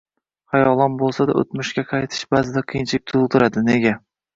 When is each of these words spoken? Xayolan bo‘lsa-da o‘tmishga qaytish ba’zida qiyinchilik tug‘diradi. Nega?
Xayolan 0.55 0.95
bo‘lsa-da 1.01 1.37
o‘tmishga 1.43 1.85
qaytish 1.95 2.27
ba’zida 2.35 2.67
qiyinchilik 2.75 3.09
tug‘diradi. 3.17 3.69
Nega? 3.75 3.99